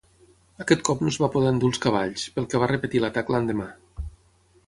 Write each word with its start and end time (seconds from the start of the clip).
Aquest 0.63 0.79
cop 0.87 1.03
no 1.03 1.11
es 1.13 1.19
va 1.23 1.29
poder 1.35 1.51
endur 1.55 1.69
els 1.73 1.81
cavalls, 1.83 2.25
pel 2.37 2.49
que 2.53 2.61
va 2.63 2.69
repetir 2.73 3.01
l'atac 3.05 3.33
l'endemà. 3.35 3.71